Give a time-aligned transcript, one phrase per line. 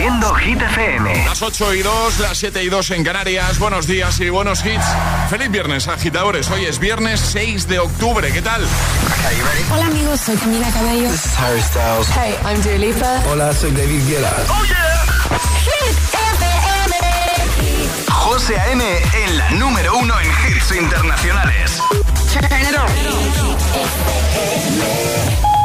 [0.00, 1.26] Haciendo Hit FM.
[1.26, 3.58] Las 8 y 2, las 7 y 2 en Canarias.
[3.58, 4.86] Buenos días y buenos hits.
[5.28, 6.50] Feliz viernes, agitadores.
[6.50, 8.32] Hoy es viernes 6 de octubre.
[8.32, 8.66] ¿Qué tal?
[9.70, 11.06] Hola amigos, soy Camila Cabello.
[11.10, 12.08] This is Harry Styles.
[12.16, 13.22] Hey, I'm Dua Lipa.
[13.30, 14.34] Hola, soy David Guetta.
[14.48, 15.04] ¡Oh, yeah!
[15.66, 15.98] Hit
[16.32, 16.96] FM.
[18.10, 18.82] José A.M.
[18.82, 21.78] en la número uno en hits internacionales.
[22.32, 22.88] Turn it on.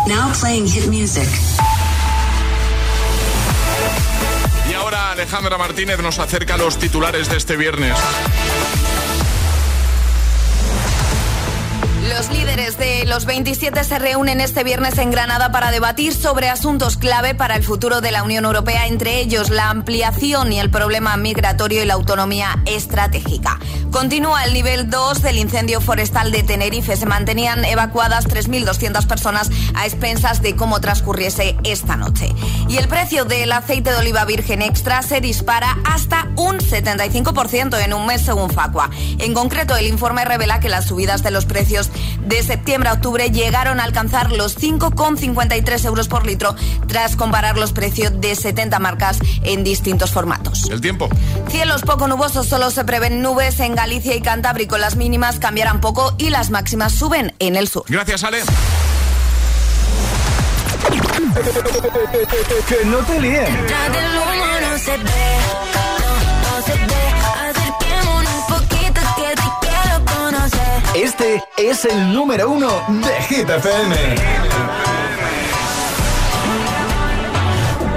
[0.10, 1.30] Now playing hit music.
[5.16, 7.96] Alejandra Martínez nos acerca a los titulares de este viernes.
[12.10, 16.98] Los líderes de los 27 se reúnen este viernes en Granada para debatir sobre asuntos
[16.98, 21.18] clave para el futuro de la Unión Europea, entre ellos la ampliación y el problema
[21.18, 23.60] migratorio y la autonomía estratégica.
[23.92, 26.98] Continúa el nivel 2 del incendio forestal de Tenerife.
[26.98, 32.36] Se mantenían evacuadas 3.200 personas a expensas de cómo transcurriese esta noche.
[32.68, 37.94] Y el precio del aceite de oliva virgen extra se dispara hasta un 75% en
[37.94, 38.90] un mes según Facua.
[39.18, 41.90] En concreto, el informe revela que las subidas de los precios
[42.22, 46.56] de septiembre a octubre llegaron a alcanzar los 5,53 euros por litro
[46.88, 50.70] tras comparar los precios de 70 marcas en distintos formatos.
[50.70, 51.10] El tiempo.
[51.50, 54.78] Cielos poco nubosos, solo se prevén nubes en Galicia y Cantábrico.
[54.78, 57.86] Las mínimas cambiarán poco y las máximas suben en el sur.
[57.88, 58.44] Gracias, Ale.
[62.68, 63.46] Que no te líen.
[70.96, 73.96] Este es el número uno de Hit FM.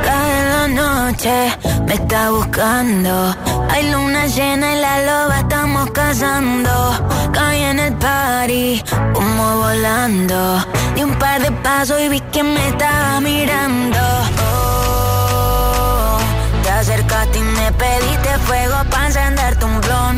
[0.04, 3.36] Cada noche me está buscando.
[3.70, 7.30] Hay luna llena y la loba estamos cazando.
[7.32, 8.82] Caí en el party,
[9.14, 10.66] humo volando.
[10.96, 14.00] Di un par de pasos y vi que me estaba mirando.
[14.42, 16.19] Oh,
[16.64, 20.16] te acercaste y me pediste fuego para encenderte un blon.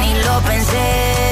[0.00, 1.31] Ni lo pensé.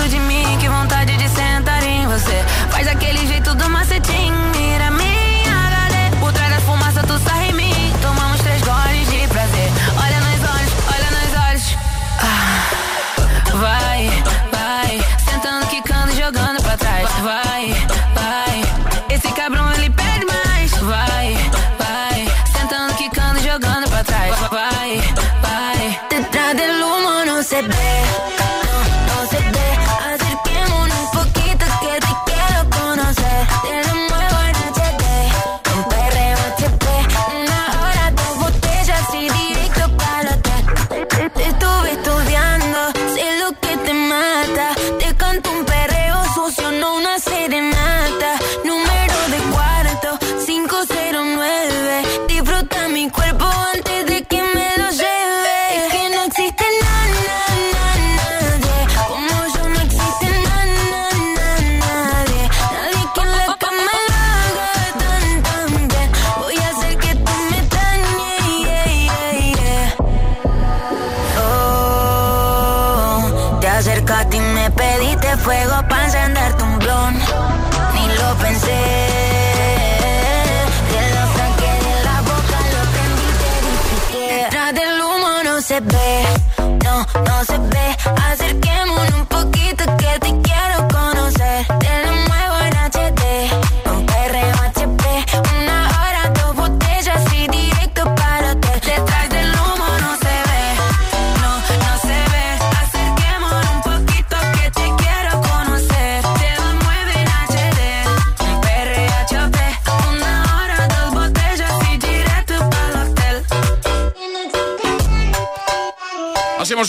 [0.00, 0.39] perto de mim,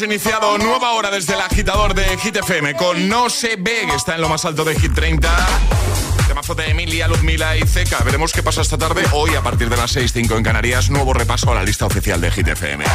[0.02, 4.16] iniciado nueva hora desde el agitador de Hit FM con No se ve, que está
[4.16, 5.30] en lo más alto de Hit 30.
[6.28, 8.00] Temazo de Emilia, Luzmila y Zeca.
[8.04, 9.04] Veremos qué pasa esta tarde.
[9.12, 12.32] Hoy, a partir de las 6.05 en Canarias, nuevo repaso a la lista oficial de
[12.32, 12.86] Hit FM.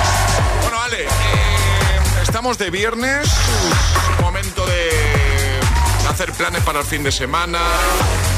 [0.62, 1.08] Bueno, Ale, eh,
[2.23, 3.29] estamos de viernes.
[4.20, 4.91] Momento de
[6.09, 7.61] hacer planes para el fin de semana,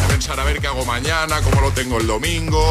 [0.08, 2.70] pensar a ver qué hago mañana, cómo lo tengo el domingo.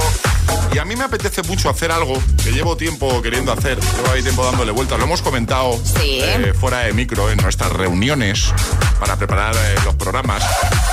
[0.74, 3.80] Y a mí me apetece mucho hacer algo que llevo tiempo queriendo hacer.
[3.80, 4.98] Llevo ahí tiempo dándole vueltas.
[5.00, 8.54] Lo hemos comentado eh, fuera de micro en nuestras reuniones
[9.00, 10.44] para preparar eh, los programas.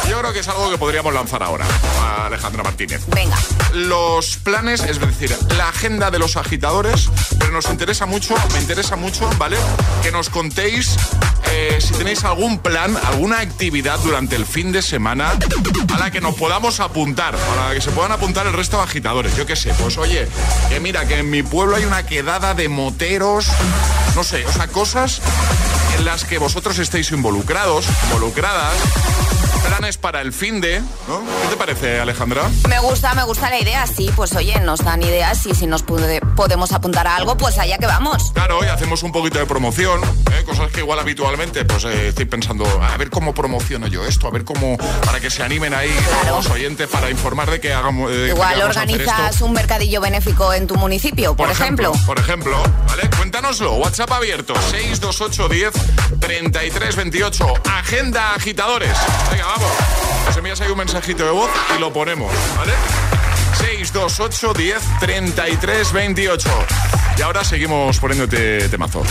[0.09, 1.67] Yo creo que es algo que podríamos lanzar ahora
[2.01, 3.03] a Alejandra Martínez.
[3.09, 3.37] Venga.
[3.73, 8.97] Los planes, es decir, la agenda de los agitadores, pero nos interesa mucho, me interesa
[8.97, 9.56] mucho, ¿vale?
[10.03, 10.97] Que nos contéis
[11.56, 15.33] eh, si tenéis algún plan, alguna actividad durante el fin de semana
[15.95, 19.37] a la que nos podamos apuntar, para que se puedan apuntar el resto de agitadores.
[19.37, 20.29] Yo qué sé, pues oye,
[20.69, 23.47] que mira, que en mi pueblo hay una quedada de moteros,
[24.17, 25.21] no sé, o sea, cosas
[25.94, 28.75] en las que vosotros estéis involucrados, involucradas
[29.64, 31.20] planes para el fin de, ¿no?
[31.43, 32.50] ¿Qué te parece, Alejandra?
[32.69, 35.82] Me gusta, me gusta la idea, sí, pues oye, nos dan ideas y si nos
[35.82, 38.32] podemos apuntar a algo, pues allá que vamos.
[38.32, 40.44] Claro, y hacemos un poquito de promoción, ¿eh?
[40.44, 44.31] cosas que igual habitualmente, pues eh, estoy pensando, a ver cómo promociono yo esto, a
[44.31, 45.94] ver cómo, para que se animen ahí
[46.28, 48.12] los oyentes para informar de que hagamos.
[48.12, 53.08] igual organizas un mercadillo benéfico en tu municipio, por, ejemplo, Por ejemplo, ¿vale?
[53.16, 55.72] Cuéntanoslo, WhatsApp abierto, 628 10
[56.20, 58.96] 33 28, Agenda Agitadores.
[59.31, 59.71] Venga, vamos.
[60.27, 62.73] Nos envías ahí un mensajito de voz y lo ponemos, ¿vale?
[63.59, 66.51] 628 10 33 28.
[67.17, 69.06] Y ahora seguimos poniéndote temazos.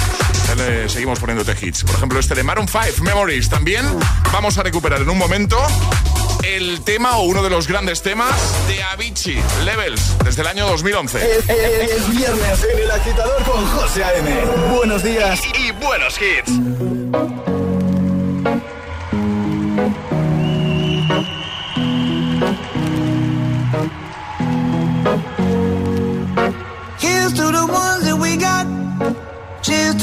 [0.88, 1.84] Seguimos poniéndote hits.
[1.84, 3.50] Por ejemplo, este de Maroon 5, Memories.
[3.50, 3.86] También
[4.32, 5.58] vamos a recuperar en un momento
[6.44, 8.36] el tema o uno de los grandes temas
[8.68, 11.38] de Avicii, Levels, desde el año 2011.
[11.38, 14.30] Es, viernes en el agitador con José A.M.
[14.76, 17.33] Buenos días y buenos hits.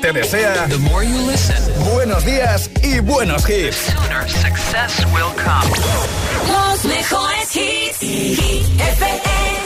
[0.00, 1.56] Te desea The more you listen,
[1.94, 3.86] buenos días y buenos hits.
[3.86, 5.70] The success will come.
[6.52, 9.65] Los mejores hits FM.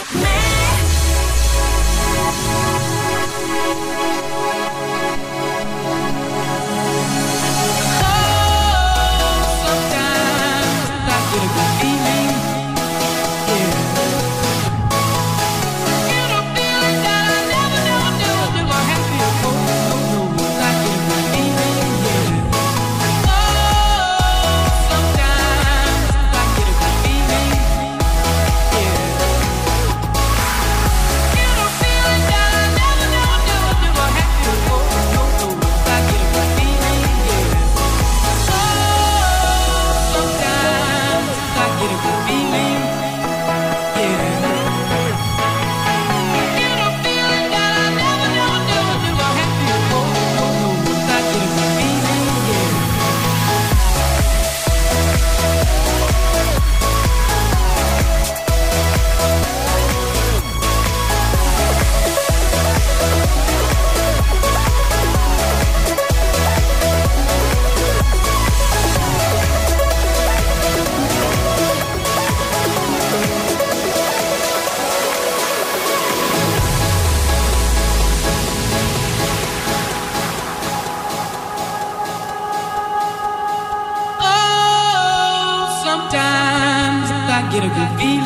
[87.75, 88.20] Get a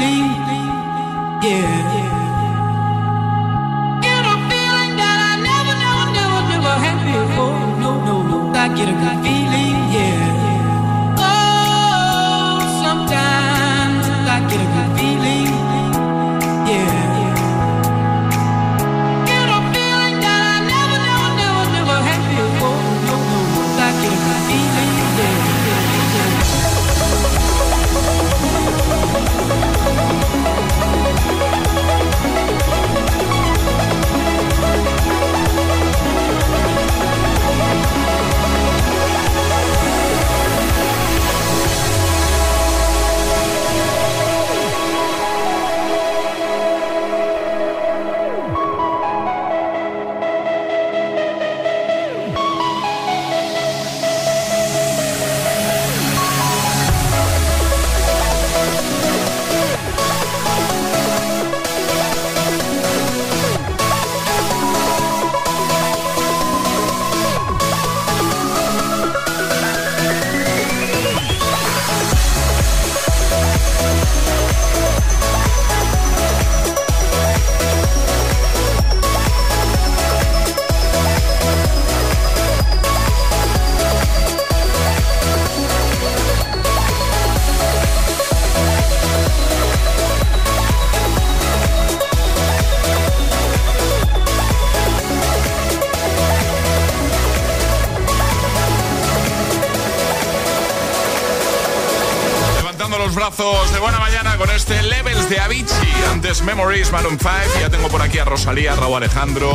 [103.84, 104.82] buena mañana con este
[105.24, 106.04] Levels de Avicii.
[106.10, 107.32] Antes Memories, Maroon 5.
[107.60, 109.52] Ya tengo por aquí a Rosalía, Raúl Alejandro,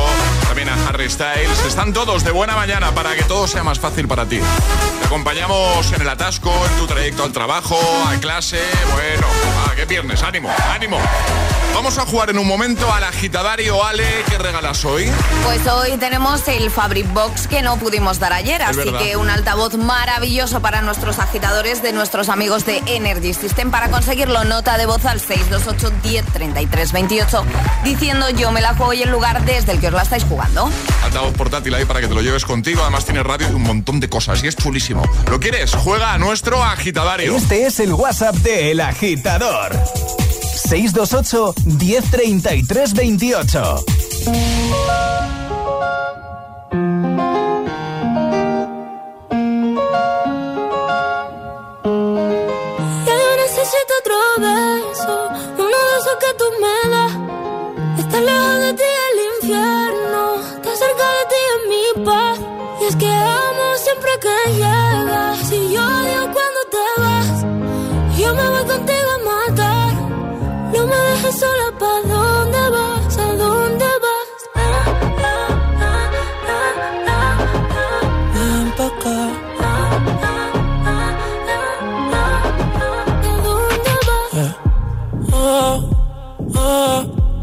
[0.48, 1.66] también a Harry Styles.
[1.68, 4.40] Están todos de buena mañana para que todo sea más fácil para ti.
[5.00, 8.60] Te acompañamos en el atasco, en tu trayecto al trabajo, a clase.
[8.94, 9.28] Bueno,
[9.66, 11.00] ah, qué viernes, ánimo, ánimo.
[11.74, 14.06] Vamos a jugar en un momento al agitadario Ale.
[14.30, 15.10] ¿Qué regalas hoy?
[15.46, 19.00] Pues hoy tenemos el Fabric Box que no pudimos dar ayer, así verdad.
[19.00, 23.72] que un altavoz maravilloso para nuestros agitadores de nuestros amigos de Energy System.
[23.72, 25.20] Para conseguirlo, nota de voz al
[25.60, 27.46] 628 10 33 28
[27.84, 30.70] diciendo yo me la juego y el lugar desde el que os la estáis jugando.
[31.04, 32.82] Altavoz portátil ahí para que te lo lleves contigo.
[32.82, 35.04] Además tiene radio y un montón de cosas y es chulísimo.
[35.30, 35.74] ¿Lo quieres?
[35.76, 37.36] Juega a nuestro agitadario.
[37.36, 39.72] Este es el WhatsApp de El Agitador.
[40.56, 43.86] 628 1033 28.
[56.20, 57.14] Que tú me das.
[58.00, 60.22] Estar lejos de ti el infierno,
[60.56, 62.40] estar cerca de ti es mi paz.
[62.82, 65.38] Y es que amo siempre que llegas.
[65.50, 67.36] Si yo odio cuando te vas,
[68.20, 69.94] yo me voy contigo a matar.
[70.74, 71.69] No me dejes sola,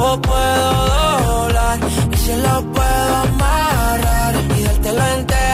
[0.00, 0.70] o puedo
[1.26, 1.78] doblar.
[2.12, 5.49] Y si lo puedo amarrar y dártelo entero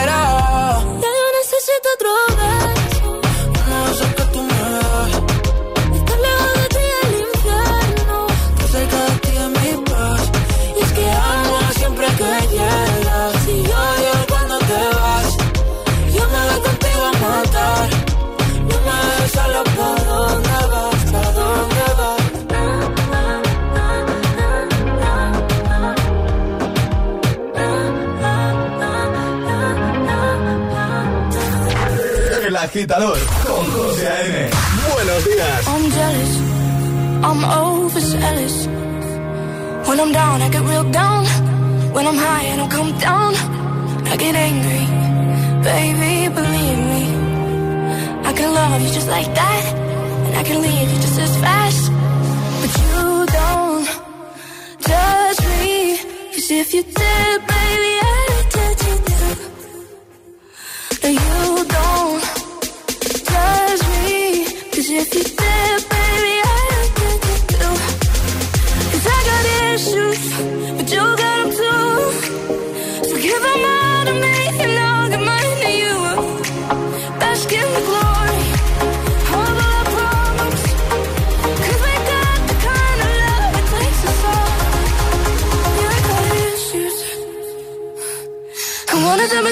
[32.77, 34.49] agitador con José A.M.
[34.93, 35.67] Buenos días.
[35.67, 36.33] I'm jealous.
[37.23, 38.67] I'm overzealous.
[39.87, 41.25] When I'm down, I get real down.
[41.95, 43.33] When I'm high, I don't come down.
[44.05, 44.85] I get angry.
[45.63, 47.03] Baby, believe me.
[48.29, 49.63] I can love you just like that.
[50.27, 51.91] And I can leave you just as fast.
[52.61, 53.87] But you don't
[54.87, 55.97] judge me.
[56.33, 58.06] Cause if you did, baby, I'd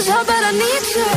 [0.07, 1.14] one of them is how bad I need you.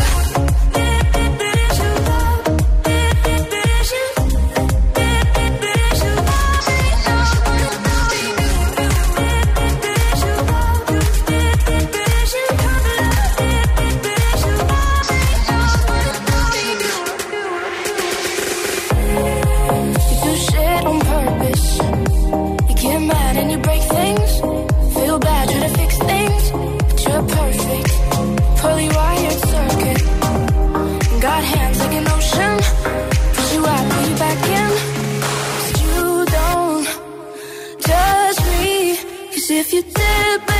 [39.58, 40.57] If you did, baby,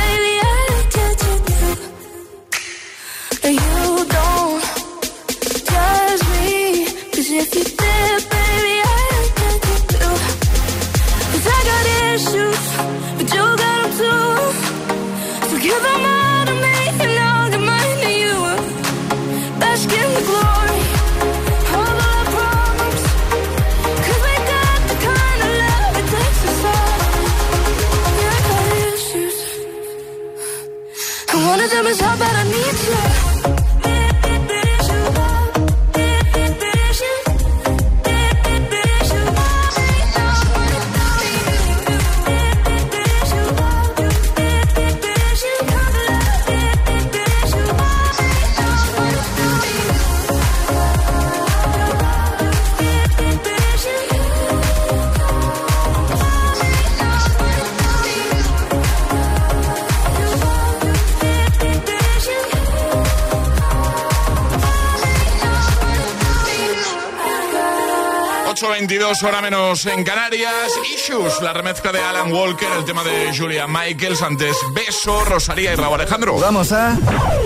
[68.89, 70.71] 22 horas menos en Canarias.
[70.91, 75.75] Issues, la remezcla de Alan Walker, el tema de Julia Michaels, antes Beso, Rosalía y
[75.75, 76.39] Raúl Alejandro.
[76.39, 76.97] Vamos a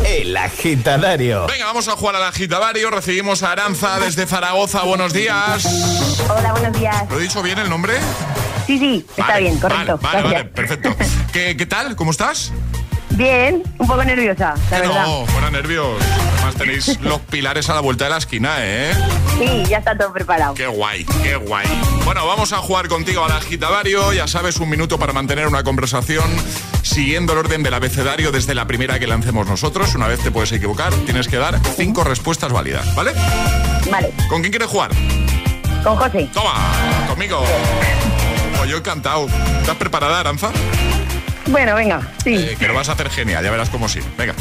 [0.06, 1.46] El Agitadario.
[1.48, 2.90] Venga, vamos a jugar al Agitadario.
[2.92, 4.84] Recibimos a Aranza desde Zaragoza.
[4.84, 5.66] Buenos días.
[6.30, 7.10] Hola, buenos días.
[7.10, 7.96] ¿Lo he dicho bien el nombre?
[8.66, 10.00] Sí, sí, está bien, correcto.
[10.02, 10.96] Vale, vale, perfecto.
[11.34, 11.98] ¿Qué, ¿Qué tal?
[11.98, 12.54] ¿Cómo estás?
[13.16, 15.06] Bien, un poco nerviosa, la verdad.
[15.06, 16.02] no, fuera nervios.
[16.38, 18.92] Además tenéis los pilares a la vuelta de la esquina, ¿eh?
[19.38, 20.56] Sí, ya está todo preparado.
[20.56, 21.66] Qué guay, qué guay.
[22.06, 24.12] Bueno, vamos a jugar contigo al agitadario.
[24.14, 26.24] Ya sabes, un minuto para mantener una conversación
[26.82, 29.94] siguiendo el orden del abecedario desde la primera que lancemos nosotros.
[29.96, 33.14] Una vez te puedes equivocar, tienes que dar cinco respuestas válidas, ¿vale?
[33.92, 34.92] Vale, ¿Con quién quieres jugar?
[35.84, 36.30] con José.
[36.34, 36.54] Toma,
[37.10, 37.44] conmigo.
[38.58, 39.28] Pues yo encantado.
[39.60, 40.50] ¿Estás preparada, Aranza?
[41.48, 42.36] Bueno, venga, sí.
[42.36, 44.00] Eh, que lo vas a hacer genial, ya verás cómo sí.
[44.18, 44.34] Venga.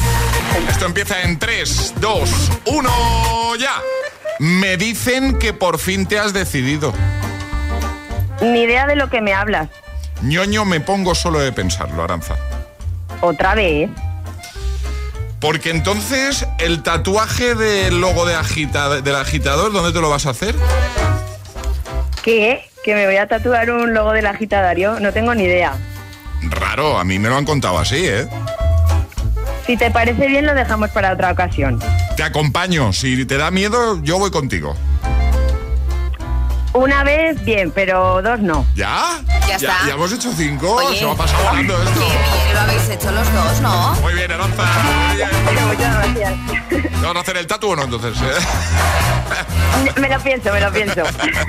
[0.69, 3.75] Esto empieza en 3, 2, 1, ya.
[4.38, 6.93] Me dicen que por fin te has decidido.
[8.41, 9.69] Ni idea de lo que me hablas.
[10.23, 12.37] ñoño, me pongo solo de pensarlo, Aranza.
[13.21, 13.91] Otra vez.
[15.41, 20.31] Porque entonces, el tatuaje del logo de agita, del agitador, ¿dónde te lo vas a
[20.31, 20.55] hacer?
[22.23, 22.65] ¿Qué?
[22.85, 25.01] ¿Que me voy a tatuar un logo del agitadario?
[25.01, 25.77] No tengo ni idea.
[26.43, 28.29] Raro, a mí me lo han contado así, ¿eh?
[29.67, 31.79] Si te parece bien, lo dejamos para otra ocasión.
[32.17, 32.93] Te acompaño.
[32.93, 34.77] Si te da miedo, yo voy contigo.
[36.73, 38.67] Una vez, bien, pero dos no.
[38.75, 39.21] ¿Ya?
[39.47, 39.87] Ya está.
[39.87, 40.75] ¿Ya hemos hecho cinco?
[40.75, 40.99] Oye.
[40.99, 42.01] Se ha pasado volando esto.
[42.53, 43.95] Que habéis hecho los dos, ¿no?
[44.03, 44.62] Muy bien, Aranza.
[44.83, 45.29] Muy bien.
[45.69, 46.33] Muchas gracias.
[47.03, 48.17] ¿Vamos a hacer el tatu o no entonces?
[48.23, 50.01] eh?
[50.01, 51.03] Me lo pienso, me lo pienso.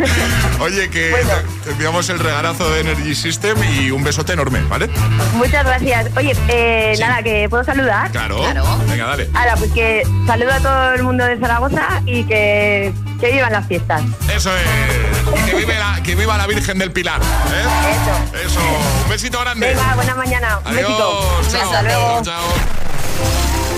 [0.59, 1.29] Oye, que Bueno.
[1.63, 4.89] te enviamos el regalazo de Energy System y un besote enorme, ¿vale?
[5.33, 6.07] Muchas gracias.
[6.17, 7.01] Oye, eh, Sí.
[7.01, 8.09] nada, que puedo saludar.
[8.11, 8.37] Claro.
[8.39, 8.65] Claro.
[8.89, 9.29] Venga, dale.
[9.33, 13.67] Ahora, pues que saludo a todo el mundo de Zaragoza y que, que vivan las
[13.67, 14.01] fiestas.
[14.33, 15.43] Eso es.
[15.45, 17.19] Que, vive la, que viva la Virgen del Pilar.
[17.21, 18.45] ¿eh?
[18.45, 18.59] Eso.
[19.03, 19.67] Un besito grande.
[19.67, 20.59] Venga, buena mañana.
[20.65, 21.19] Un besito.
[21.39, 21.51] Adiós.
[21.51, 21.61] Chao.
[21.63, 22.21] Hasta luego.
[22.23, 22.43] Chao.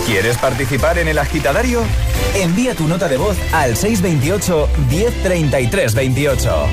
[0.05, 1.81] ¿Quieres participar en el agitadario?
[2.35, 6.67] Envía tu nota de voz al 628 1033 28.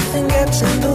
[0.00, 0.89] Everything gets in the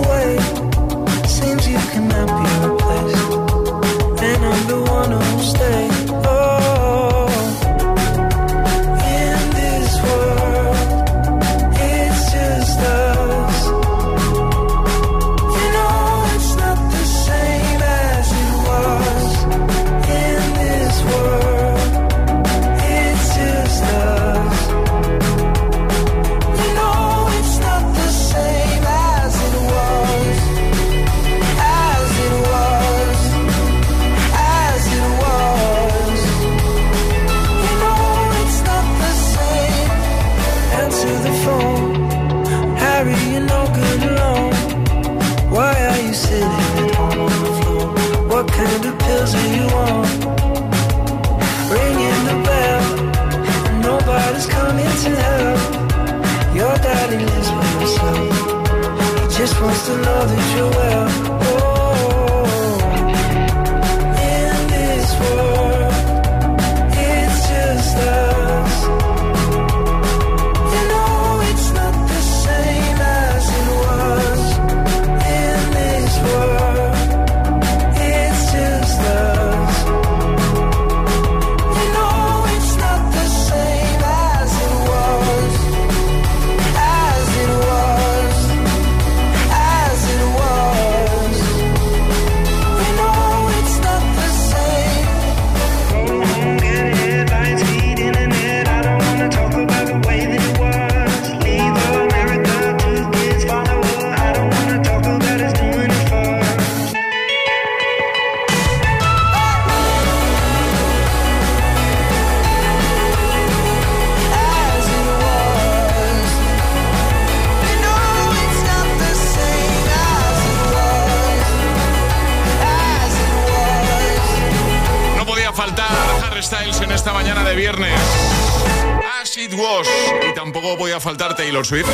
[131.15, 131.88] faltar Taylor Swift.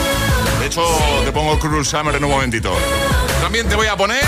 [0.59, 0.81] De hecho,
[1.23, 2.73] te pongo Cruel Summer en un momentito.
[3.39, 4.19] También te voy a poner.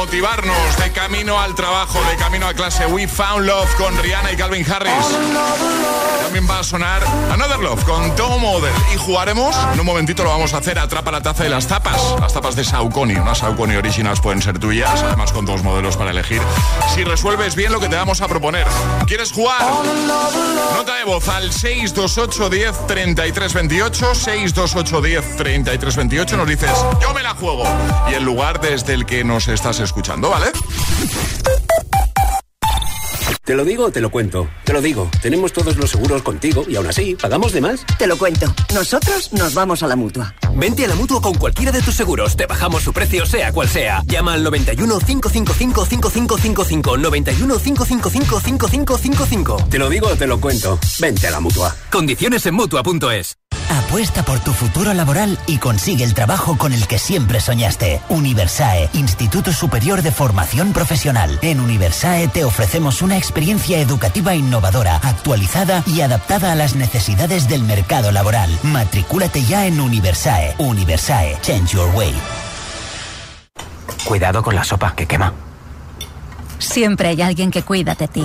[0.00, 4.36] Motivarnos de camino al trabajo, de camino a clase, We Found Love con Rihanna y
[4.36, 5.06] Calvin Harris.
[6.22, 8.72] También va a sonar Another Love con Tom Model.
[8.94, 12.00] Y jugaremos, en un momentito lo vamos a hacer, atrapa la taza de las tapas.
[12.18, 16.12] Las tapas de Saucony, unas Saucony originals pueden ser tuyas, además con dos modelos para
[16.12, 16.40] elegir.
[16.94, 18.66] Si resuelves bien lo que te vamos a proponer.
[19.06, 19.60] ¿Quieres jugar?
[20.76, 26.70] Nota de voz al 628 10 33 28, 628 10 33 28, nos dices,
[27.02, 27.64] yo me la juego.
[28.10, 29.89] Y el lugar desde el que nos estás escuchando,
[30.30, 30.46] ¿vale?
[33.44, 34.48] Te lo digo o te lo cuento.
[34.64, 35.10] Te lo digo.
[35.20, 37.84] Tenemos todos los seguros contigo y aún así, ¿pagamos de más?
[37.98, 38.46] Te lo cuento.
[38.72, 40.34] Nosotros nos vamos a la mutua.
[40.54, 42.36] Vente a la mutua con cualquiera de tus seguros.
[42.36, 44.02] Te bajamos su precio, sea cual sea.
[44.06, 46.96] Llama al 91 555 5555.
[46.96, 49.56] 91 555 5555.
[49.68, 50.78] Te lo digo o te lo cuento.
[51.00, 51.74] Vente a la mutua.
[51.90, 53.39] Condiciones en mutua.es.
[53.70, 58.00] Apuesta por tu futuro laboral y consigue el trabajo con el que siempre soñaste.
[58.08, 61.38] Universae, Instituto Superior de Formación Profesional.
[61.40, 67.62] En Universae te ofrecemos una experiencia educativa innovadora, actualizada y adaptada a las necesidades del
[67.62, 68.50] mercado laboral.
[68.64, 70.56] Matricúlate ya en Universae.
[70.58, 72.14] Universae, Change Your Way.
[74.04, 75.32] Cuidado con la sopa que quema.
[76.58, 78.24] Siempre hay alguien que cuida de ti.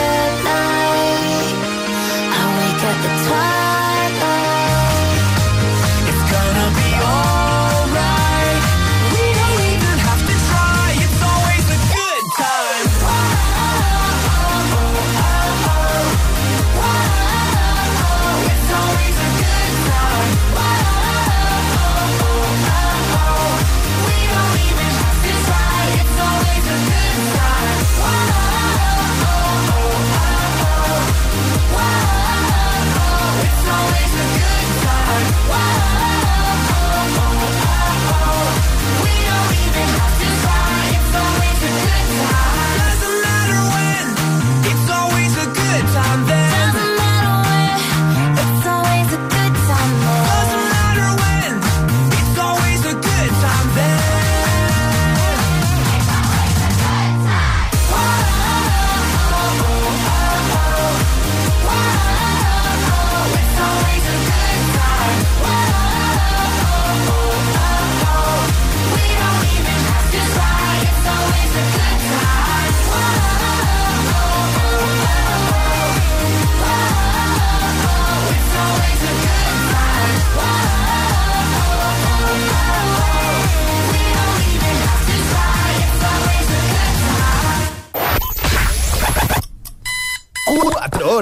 [2.91, 3.70] I wake up the twilight.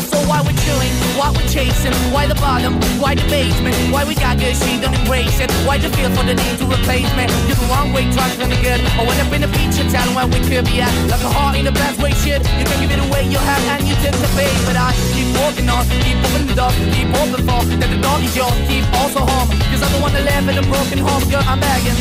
[0.00, 0.24] soul.
[0.30, 4.38] Why we're chilling, why we're chasing, why the bottom, why the basement, why we got
[4.38, 5.50] good, she don't embrace it.
[5.66, 7.24] Why the feel for the need to replace me?
[7.48, 8.80] You're the wrong way, trying to be good.
[8.80, 10.92] I went up in the feature town where we could be at.
[11.10, 12.40] Like a heart in the best way, shit.
[12.58, 14.54] You can give it away, you have, and you take the bait.
[14.66, 18.34] But I keep walking on, keep opening the keep open for that the door is
[18.36, 19.48] yours, keep also home.
[19.70, 21.98] Cause I'm the one that live in a broken home, girl, I'm begging.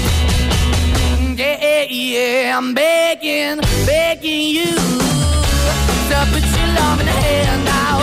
[1.39, 5.09] Yeah, yeah, I'm begging, begging you
[6.09, 7.67] to put your love in the hand.
[7.67, 7.78] The.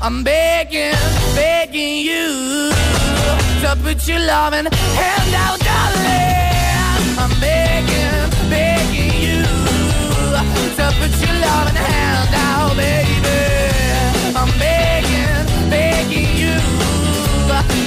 [0.00, 0.94] I'm begging,
[1.34, 2.70] begging you.
[3.62, 7.18] To put your loving hand out, darling.
[7.18, 9.42] I'm begging, begging you.
[10.78, 14.34] To put your loving hand out, baby.
[14.38, 16.54] I'm begging, begging you.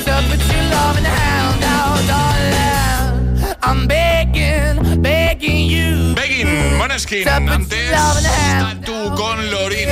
[0.06, 3.56] To put your loving hand out, darling.
[3.64, 6.14] I'm begging, begging you.
[6.14, 7.90] Begging, Moneskin, antes
[8.86, 9.91] tú con Lorin.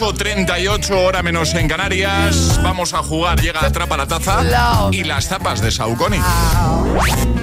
[0.00, 2.58] 8.38 hora menos en Canarias.
[2.62, 4.42] Vamos a jugar, llega Atrapa la Taza
[4.90, 6.16] y las tapas de Saucony.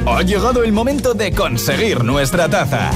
[0.08, 2.89] Ha llegado el momento de conseguir nuestra taza.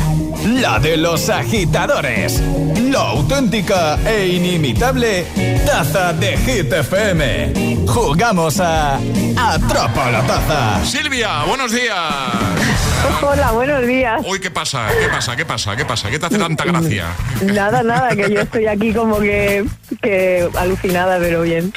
[0.45, 2.41] La de los agitadores.
[2.89, 5.27] La auténtica e inimitable
[5.63, 7.85] taza de Hit FM.
[7.87, 8.95] Jugamos a
[9.37, 10.83] Atrapa la Taza.
[10.85, 12.80] Silvia, buenos días.
[13.21, 14.21] Hola, buenos días.
[14.25, 14.87] Uy, ¿qué pasa?
[14.99, 15.35] ¿Qué pasa?
[15.35, 15.75] ¿Qué pasa?
[15.75, 16.09] ¿Qué pasa?
[16.09, 17.05] ¿Qué te hace tanta gracia?
[17.41, 19.65] Nada, nada, que yo estoy aquí como que,
[20.01, 21.73] que alucinada, pero bien.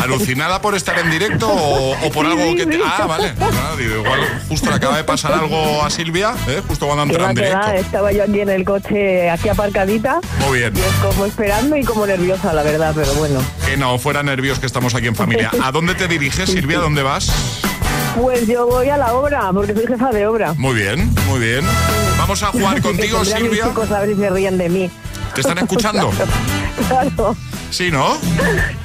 [0.00, 2.78] ¿Alucinada por estar en directo o, o por algo que te...
[2.84, 3.32] Ah, vale.
[3.40, 6.62] Ah, digo, igual justo le acaba de pasar algo a Silvia, ¿eh?
[6.66, 7.58] justo cuando entra en directo.
[7.58, 10.72] va, estaba yo aquí en el coche, aquí aparcadita, Muy bien.
[11.02, 13.42] como esperando y como nerviosa, la verdad, pero bueno.
[13.66, 15.50] Que no, fuera nervios que estamos aquí en familia.
[15.62, 16.78] ¿A dónde te diriges, Silvia?
[16.78, 17.30] ¿A dónde vas?
[18.16, 20.52] Pues yo voy a la obra, porque soy jefa de obra.
[20.54, 21.64] Muy bien, muy bien.
[22.18, 23.64] Vamos a jugar que contigo, tendré a mis Silvia.
[23.68, 24.90] chicos a ver si se ríen de mí.
[25.34, 26.10] ¿Te están escuchando?
[26.88, 27.36] Claro,
[27.70, 28.16] Sí, ¿no?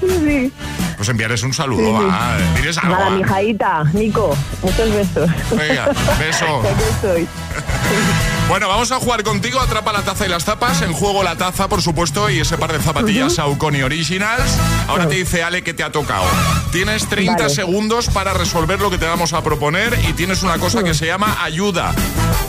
[0.02, 0.52] sí.
[0.98, 2.38] Pues enviarles un saludo, va.
[2.58, 2.90] Diles algo.
[2.94, 3.16] Nada, va.
[3.16, 5.30] mi jaita, Nico, muchos besos.
[5.52, 5.86] Venga,
[6.20, 6.62] beso.
[6.62, 7.28] Que aquí estoy.
[8.48, 10.82] Bueno, vamos a jugar contigo, atrapa la taza y las tapas.
[10.84, 14.56] En juego la taza, por supuesto, y ese par de zapatillas Saucony Originals.
[14.88, 16.24] Ahora te dice Ale que te ha tocado.
[16.72, 17.50] Tienes 30 Vale.
[17.50, 21.08] segundos para resolver lo que te vamos a proponer y tienes una cosa que se
[21.08, 21.94] llama ayuda.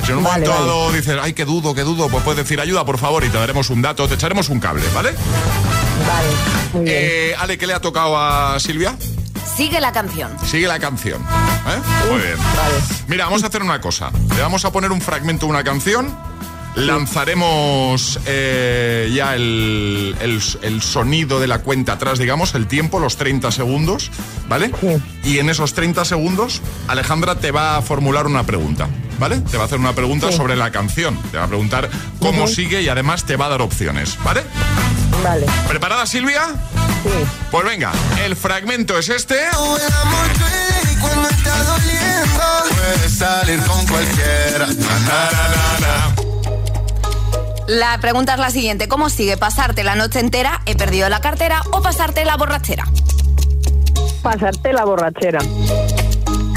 [0.04, 0.96] Si en un Vale, momento vale.
[0.98, 3.70] dices, ay, qué dudo, qué dudo, pues puedes decir ayuda, por favor, y te daremos
[3.70, 5.12] un dato, te echaremos un cable, ¿vale?
[5.12, 6.28] Vale,
[6.74, 6.96] muy bien.
[6.98, 8.94] Eh, Ale, ¿qué le ha tocado a Silvia?
[9.54, 10.36] Sigue la canción.
[10.44, 11.22] Sigue la canción.
[11.22, 12.08] ¿eh?
[12.10, 12.36] Muy bien.
[13.08, 14.10] Mira, vamos a hacer una cosa.
[14.34, 16.14] Le vamos a poner un fragmento de una canción.
[16.74, 23.16] Lanzaremos eh, ya el, el- el sonido de la cuenta atrás, digamos, el tiempo, los
[23.16, 24.10] 30 segundos,
[24.48, 24.70] ¿vale?
[25.24, 28.88] Y en esos 30 segundos, Alejandra te va a formular una pregunta,
[29.18, 29.38] ¿vale?
[29.38, 31.16] Te va a hacer una pregunta sobre la canción.
[31.30, 31.88] Te va a preguntar
[32.18, 34.42] cómo sigue y además te va a dar opciones, ¿vale?
[35.24, 35.46] Vale.
[35.68, 36.42] ¿Preparada, Silvia?
[37.06, 37.24] Sí.
[37.50, 37.92] Pues venga,
[38.24, 39.36] el fragmento es este.
[41.00, 42.42] Cuando está doliendo,
[42.74, 44.66] puedes salir con cualquiera.
[44.66, 46.16] Na, na, na, na, na.
[47.68, 48.88] La pregunta es la siguiente.
[48.88, 52.86] ¿Cómo sigue pasarte la noche entera, he perdido la cartera o pasarte la borrachera?
[54.22, 55.38] Pasarte la borrachera.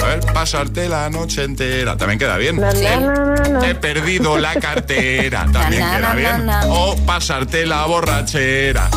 [0.01, 1.97] A ver, pasarte la noche entera.
[1.97, 2.59] También queda bien.
[2.59, 3.67] Na, na, na, na, na.
[3.69, 5.45] He perdido la cartera.
[5.51, 6.45] También Na, na, queda na, bien.
[6.45, 6.67] na, na.
[6.67, 8.89] O pasarte la borrachera.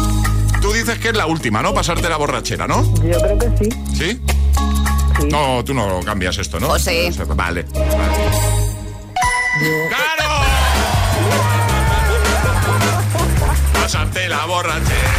[0.62, 1.74] Tú dices que es la última, ¿no?
[1.74, 2.84] Pasarte la borrachera, ¿no?
[3.02, 3.68] Yo creo que sí.
[3.94, 4.20] ¿Sí?
[5.28, 6.68] No, tú no cambias esto, ¿no?
[6.68, 7.10] José.
[7.34, 7.64] Vale.
[7.64, 7.64] vale.
[9.88, 10.30] ¡Claro!
[13.74, 15.10] Pasarte la borrachera.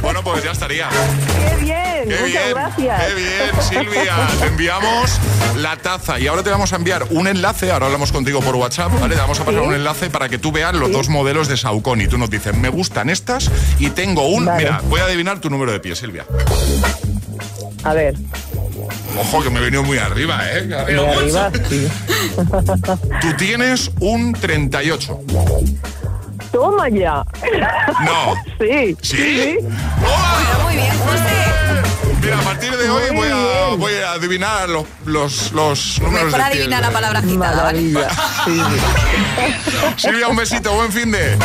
[0.00, 0.88] Bueno, pues ya estaría.
[0.88, 1.71] ¡Qué bien!
[2.02, 3.02] Qué Muchas bien, gracias.
[3.04, 4.16] qué bien, Silvia.
[4.40, 5.18] Te enviamos
[5.56, 7.70] la taza y ahora te vamos a enviar un enlace.
[7.70, 9.14] Ahora hablamos contigo por WhatsApp, ¿vale?
[9.14, 12.08] Te vamos a pasar un enlace para que tú veas los dos modelos de Saucony.
[12.08, 14.44] Tú nos dices, me gustan estas y tengo un.
[14.56, 16.24] Mira, voy a adivinar tu número de pie, Silvia.
[17.84, 18.14] A ver,
[19.18, 20.74] Ojo, que me he venido muy arriba, ¿eh?
[20.74, 21.88] Arriba sí.
[23.20, 25.20] Tú tienes un 38.
[26.50, 27.24] Toma ya.
[28.04, 28.34] No.
[28.62, 28.96] Sí.
[29.02, 29.56] ¿Sí?
[30.62, 31.71] muy bien, José.
[32.22, 36.40] Mira, a partir de hoy voy a, voy a adivinar los, los, los números Mejor
[36.40, 37.80] adivinar la palabra agitada, ¿vale?
[38.44, 38.62] Sí,
[39.96, 41.36] Silvia, un besito, buen fin de.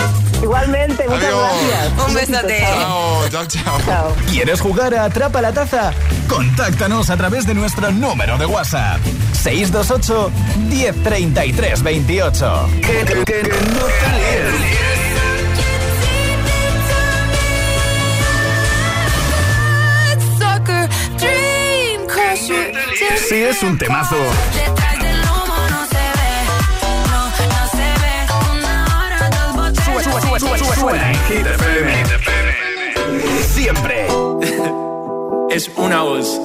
[0.41, 1.49] Igualmente, muchas Adiós.
[1.67, 2.07] gracias.
[2.07, 2.59] Un besote.
[2.69, 3.82] Chao, chao, chao.
[3.88, 4.15] Chao.
[4.30, 5.91] ¿Quieres jugar a Atrapa la Taza?
[6.28, 8.99] Contáctanos a través de nuestro número de WhatsApp.
[9.34, 10.32] 628
[10.69, 12.69] 1033 28.
[12.82, 15.07] Que, que- que no te
[30.76, 32.03] Suena en Hit FM.
[33.47, 34.08] Siempre.
[35.49, 36.39] es una voz.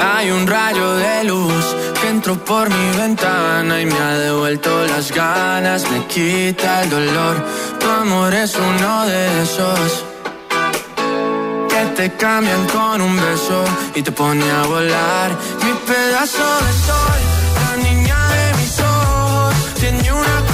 [0.00, 5.12] Hay un rayo de luz que entró por mi ventana y me ha devuelto las
[5.12, 7.44] ganas, me quita el dolor.
[7.78, 10.04] Tu amor es uno de esos
[11.94, 13.64] te cambian con un beso
[13.94, 15.30] y te pone a volar.
[15.62, 17.20] Mi pedazo de sol,
[17.60, 20.53] la niña de mis ojos, tiene una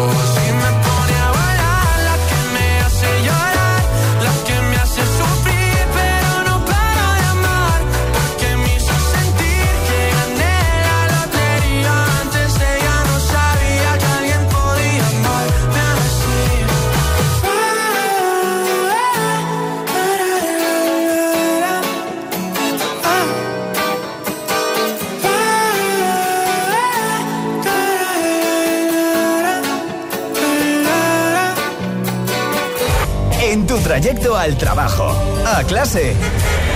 [33.71, 35.15] Tu trayecto al trabajo,
[35.45, 36.13] a clase,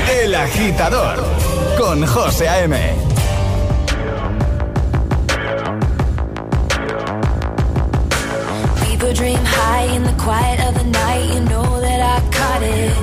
[0.10, 1.18] El Agitador,
[1.78, 2.78] con José A.M.
[8.80, 11.34] People dream high in the quiet of the night.
[11.34, 12.96] You know that I caught it.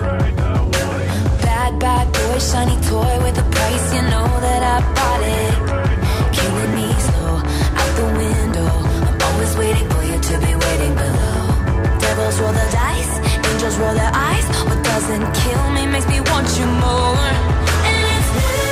[1.42, 3.94] Bad, bad boy, shiny toy with a price.
[3.94, 5.54] You know that I bought it.
[6.32, 7.34] Killing me slow
[7.80, 8.70] out the window.
[9.06, 11.42] I'm always waiting for you to be waiting below.
[12.00, 13.21] Devils roll the dice,
[13.78, 14.46] roll their eyes.
[14.64, 17.28] What doesn't kill me makes me want you more.
[17.88, 18.71] And it's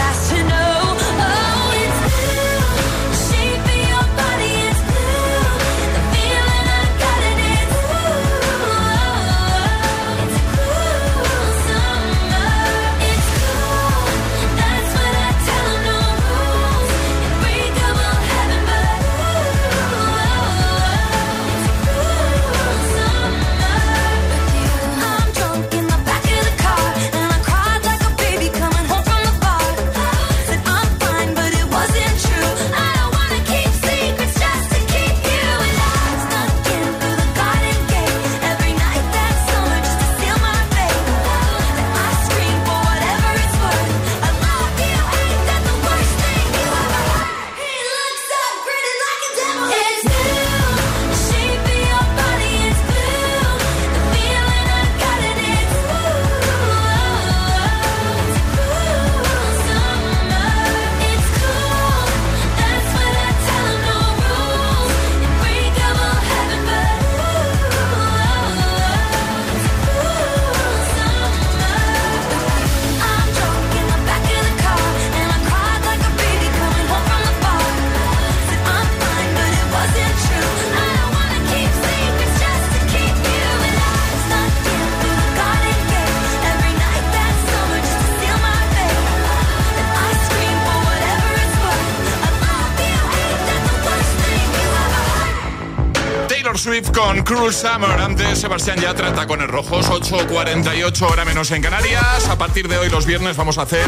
[97.51, 97.99] con Summer.
[97.99, 102.27] Antes Sebastián Yatra, tacones rojos, 8.48 hora menos en Canarias.
[102.29, 103.85] A partir de hoy, los viernes, vamos a hacer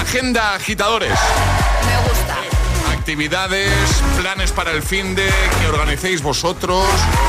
[0.00, 1.18] Agenda Agitadores.
[1.86, 2.36] Me gusta.
[2.92, 3.72] Actividades,
[4.20, 5.28] planes para el fin de
[5.60, 6.84] que organicéis vosotros,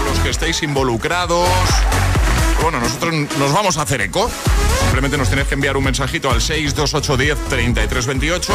[0.09, 1.49] los que estéis involucrados.
[2.61, 4.29] Bueno, nosotros nos vamos a hacer eco.
[4.95, 8.53] Simplemente nos tenéis que enviar un mensajito al 62810 3328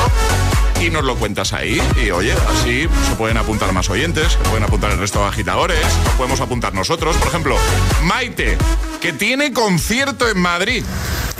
[0.80, 1.78] y nos lo cuentas ahí.
[2.03, 5.84] Y oye, así se pueden apuntar más oyentes, se pueden apuntar el resto de agitadores,
[6.03, 7.14] nos podemos apuntar nosotros.
[7.18, 7.59] Por ejemplo,
[8.05, 8.57] Maite,
[9.03, 10.82] que tiene concierto en Madrid.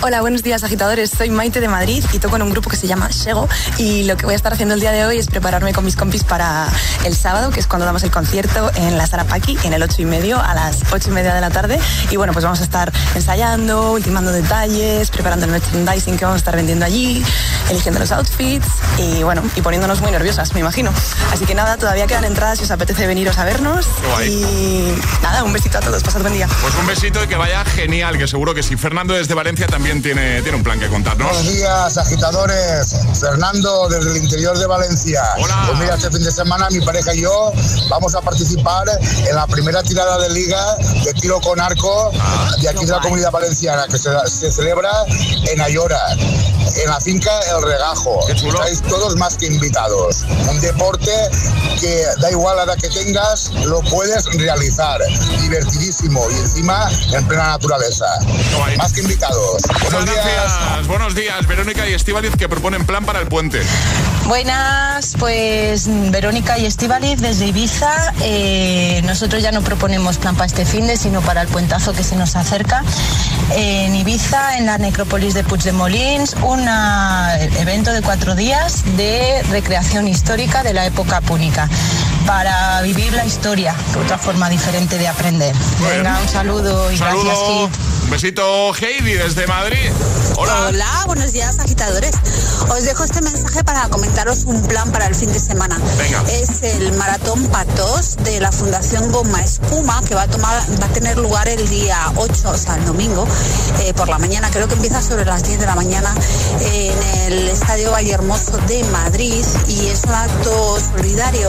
[0.03, 1.11] Hola, buenos días agitadores.
[1.11, 3.47] Soy Maite de Madrid y toco en un grupo que se llama Shego
[3.77, 5.95] y lo que voy a estar haciendo el día de hoy es prepararme con mis
[5.95, 6.69] compis para
[7.05, 10.01] el sábado, que es cuando damos el concierto en la Sala Paqui, en el 8
[10.01, 11.79] y medio a las 8 y media de la tarde.
[12.11, 16.39] Y bueno, pues vamos a estar ensayando, ultimando detalles, preparando el merchandising que vamos a
[16.39, 17.23] estar vendiendo allí,
[17.69, 20.95] eligiendo los outfits y bueno, y poniéndonos muy nerviosas, me imagino.
[21.31, 23.87] Así que nada, todavía quedan entradas si os apetece veniros a vernos.
[24.27, 26.49] Y nada, un besito a todos, pasad buen día.
[26.63, 28.79] Pues un besito y que vaya genial, que seguro que sí.
[28.79, 31.27] Fernando desde Valencia también también tiene, tiene un plan que contarnos.
[31.27, 32.95] Buenos días, agitadores.
[33.19, 35.21] Fernando, desde el interior de Valencia.
[35.37, 35.65] Hola.
[35.67, 37.53] Pues mira, este fin de semana mi pareja y yo
[37.89, 38.87] vamos a participar
[39.29, 42.13] en la primera tirada de liga de tiro con arco
[42.61, 44.91] de aquí de la comunidad valenciana, que se, se celebra
[45.51, 48.21] en Ayora, en la finca El Regajo.
[48.29, 50.25] Estáis todos más que invitados.
[50.49, 51.11] Un deporte
[51.81, 55.01] que da igual la edad que tengas, lo puedes realizar.
[55.41, 58.07] Divertidísimo y encima en plena naturaleza.
[58.77, 59.63] Más que invitados.
[59.83, 60.87] Buenos días.
[60.87, 63.61] Buenos días, Verónica y Estivaliz que proponen plan para el puente.
[64.27, 68.13] Buenas, pues Verónica y Estivaliz desde Ibiza.
[68.23, 72.05] Eh, nosotros ya no proponemos plan para este fin de, sino para el puentazo que
[72.05, 72.85] se nos acerca.
[73.57, 76.61] En Ibiza, en la necrópolis de Puig de Molins, un
[77.59, 81.69] evento de cuatro días de recreación histórica de la época púnica
[82.27, 85.55] para vivir la historia, otra forma diferente de aprender.
[85.81, 87.25] Venga, un saludo y Saludo.
[87.25, 88.00] gracias, Kit.
[88.11, 89.89] Besito, Heidi, desde Madrid.
[90.37, 90.67] Hola.
[90.69, 92.11] Hola, buenos días agitadores.
[92.69, 95.79] Os dejo este mensaje para comentaros un plan para el fin de semana.
[95.97, 96.23] Venga.
[96.29, 100.89] Es el maratón Patos de la Fundación Goma Espuma que va a tomar, va a
[100.89, 103.27] tener lugar el día 8, o sea, el domingo,
[103.85, 104.51] eh, por la mañana.
[104.51, 106.13] Creo que empieza sobre las 10 de la mañana
[106.61, 111.49] en el Estadio Vallehermoso de Madrid y es un acto solidario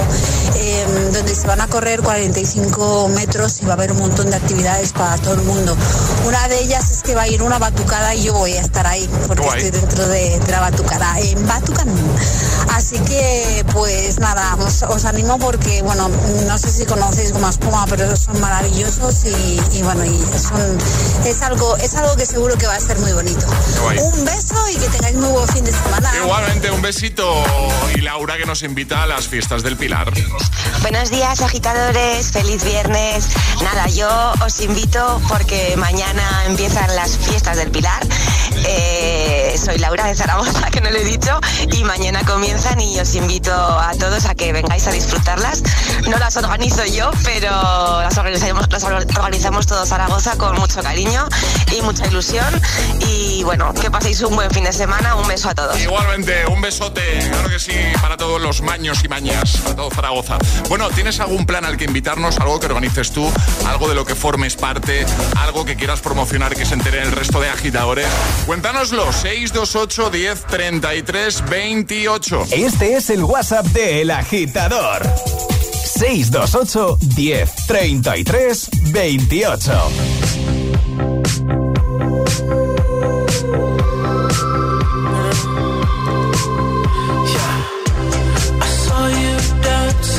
[0.56, 4.36] eh, donde se van a correr 45 metros y va a haber un montón de
[4.36, 5.76] actividades para todo el mundo.
[6.26, 8.86] Una de ellas es que va a ir una batucada y yo voy a estar
[8.86, 9.64] ahí porque Guay.
[9.64, 11.88] estoy dentro de, de la batucada en Batucan.
[12.76, 16.10] Así que pues nada, os, os animo porque bueno,
[16.48, 20.78] no sé si conocéis Goma Espuma, pero son maravillosos y, y, bueno, y son,
[21.26, 23.46] es algo es algo que seguro que va a ser muy bonito.
[23.84, 23.98] Guay.
[24.00, 26.12] Un beso y que tengáis muy buen fin de semana.
[26.16, 27.44] Igualmente, un besito.
[27.96, 30.12] Y Laura que nos invita a las fiestas del Pilar.
[30.82, 32.32] Buenos días, agitadores.
[32.32, 33.30] Feliz viernes.
[33.64, 34.10] Nada, yo
[34.44, 38.06] os invito porque mañana empiezan las fiestas del Pilar.
[38.66, 41.40] Eh, soy Laura de Zaragoza, que no lo he dicho,
[41.72, 45.64] y mañana comienzan y os invito a todos a que vengáis a disfrutarlas.
[46.10, 51.28] No las organizo yo, pero las organizamos, las organizamos todos Zaragoza con mucho cariño
[51.76, 52.62] y mucha ilusión.
[53.08, 55.16] Y bueno, que paséis un buen fin de semana.
[55.16, 55.80] Un beso a todos.
[55.80, 60.38] Igualmente, un besote, claro que sí, para todos los maños y mañas, para todo Zaragoza.
[60.70, 62.40] Bueno, ¿tienes algún plan al que invitarnos?
[62.40, 63.32] Algo que organices tú,
[63.66, 65.06] algo de lo que formes parte,
[65.40, 68.08] algo que quieras promocionar que se entere el resto de agitadores?
[68.46, 72.46] Cuéntanoslo, 628 10 33 28.
[72.52, 75.04] Este es el WhatsApp de El Agitador.
[75.84, 79.92] 628 10 33 28.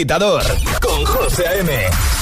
[0.00, 0.42] agitador
[0.80, 1.68] con José A.M.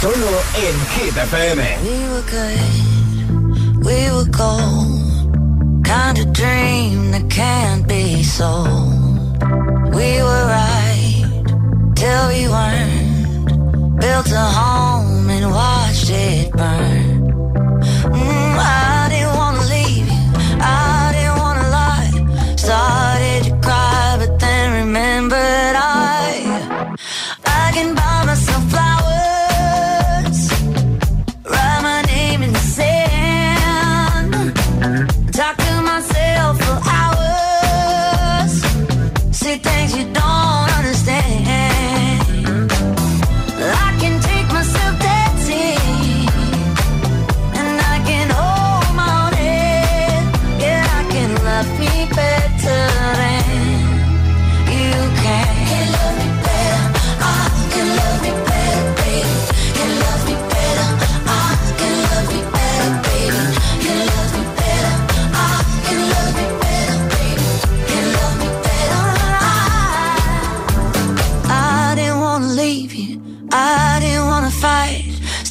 [0.00, 1.62] Solo en Hit FM.
[1.84, 5.84] We were good, we were gold.
[5.84, 8.87] Kind of dream that can't be sold.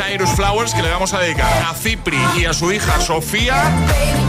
[0.00, 3.70] Cyrus Flowers que le vamos a dedicar a Cipri y a su hija Sofía,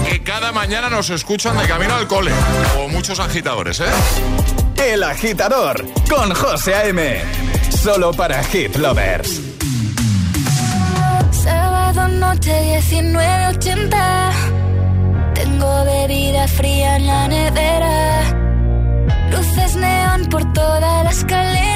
[0.09, 2.31] que cada mañana nos escuchan de camino al cole,
[2.77, 3.85] o muchos agitadores, ¿eh?
[4.75, 7.21] El agitador con José A.M.
[7.69, 9.39] Solo para Hit Lovers.
[11.31, 14.31] Sábado noche 1980.
[15.33, 18.23] Tengo bebida fría en la nevera.
[19.31, 21.70] Luces neón por toda la escalera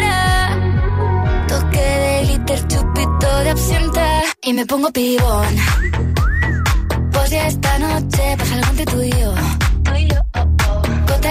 [3.20, 5.56] platito de absenta y me pongo pibón.
[7.12, 9.55] Pues ya esta noche pasa algo entre tú y yo.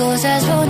[0.00, 0.69] goes as road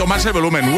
[0.00, 0.74] El volumen.